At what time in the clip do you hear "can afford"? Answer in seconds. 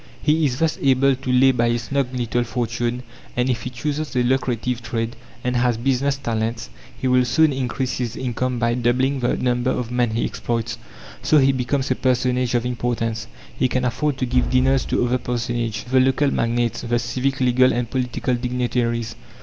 13.67-14.17